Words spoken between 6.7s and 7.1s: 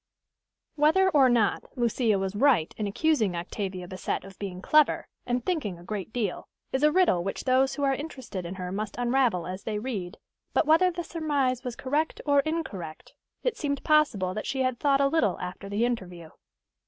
is a